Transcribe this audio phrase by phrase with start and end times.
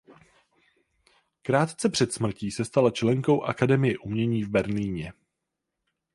[1.41, 5.13] Krátce před smrtí se stala členkou Akademie umění v Berlíně.